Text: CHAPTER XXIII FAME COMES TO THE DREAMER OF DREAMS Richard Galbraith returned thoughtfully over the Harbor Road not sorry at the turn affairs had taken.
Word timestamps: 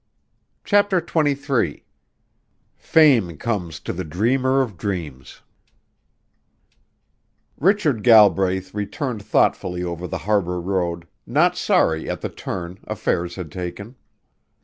CHAPTER 0.63 0.97
XXIII 0.97 1.85
FAME 2.75 3.37
COMES 3.37 3.79
TO 3.81 3.93
THE 3.93 4.03
DREAMER 4.03 4.63
OF 4.63 4.75
DREAMS 4.75 5.43
Richard 7.59 8.01
Galbraith 8.03 8.73
returned 8.73 9.23
thoughtfully 9.23 9.83
over 9.83 10.07
the 10.07 10.17
Harbor 10.25 10.59
Road 10.59 11.07
not 11.27 11.55
sorry 11.55 12.09
at 12.09 12.21
the 12.21 12.29
turn 12.29 12.79
affairs 12.87 13.35
had 13.35 13.51
taken. 13.51 13.95